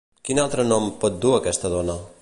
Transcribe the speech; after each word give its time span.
Quin 0.29 0.39
altre 0.43 0.65
nom 0.71 0.89
pot 1.05 1.21
dur 1.27 1.35
aquesta 1.41 1.73
dona? 1.77 2.03